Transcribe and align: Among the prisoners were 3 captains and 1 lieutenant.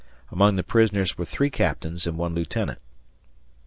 Among 0.31 0.55
the 0.55 0.63
prisoners 0.63 1.15
were 1.15 1.25
3 1.25 1.51
captains 1.51 2.07
and 2.07 2.17
1 2.17 2.33
lieutenant. 2.33 2.79